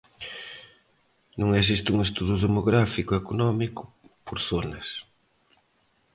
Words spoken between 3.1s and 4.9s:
económico, por zonas.